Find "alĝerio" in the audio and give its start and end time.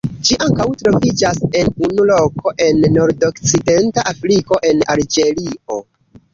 4.99-5.83